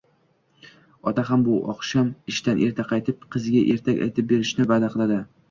Ota 1.11 1.25
ham 1.27 1.43
bu 1.47 1.57
oqshom 1.73 2.09
ishdan 2.33 2.63
erta 2.69 2.87
qaytib, 2.93 3.29
qiziga 3.37 3.63
ertak 3.75 4.03
aytib 4.09 4.31
berishni 4.35 4.69
va`da 4.75 4.93
qildi 4.99 5.23